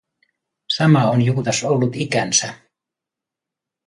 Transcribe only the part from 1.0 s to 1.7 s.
on Juutas